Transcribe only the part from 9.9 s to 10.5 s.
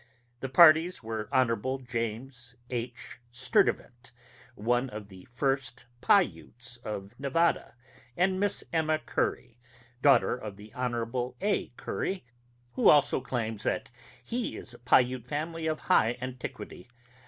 daughter